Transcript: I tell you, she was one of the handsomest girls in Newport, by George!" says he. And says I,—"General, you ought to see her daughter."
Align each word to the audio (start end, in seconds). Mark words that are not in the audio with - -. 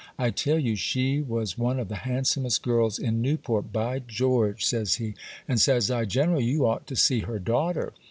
I 0.17 0.31
tell 0.31 0.57
you, 0.57 0.75
she 0.75 1.21
was 1.21 1.59
one 1.59 1.79
of 1.79 1.87
the 1.87 1.97
handsomest 1.97 2.63
girls 2.63 2.97
in 2.97 3.21
Newport, 3.21 3.71
by 3.71 3.99
George!" 3.99 4.65
says 4.65 4.95
he. 4.95 5.13
And 5.47 5.61
says 5.61 5.91
I,—"General, 5.91 6.41
you 6.41 6.65
ought 6.65 6.87
to 6.87 6.95
see 6.95 7.19
her 7.19 7.37
daughter." 7.37 7.93